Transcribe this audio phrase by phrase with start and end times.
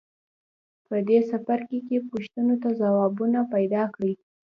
[0.87, 4.13] په دې څپرکي کې پوښتنو ته ځوابونه پیداکړئ.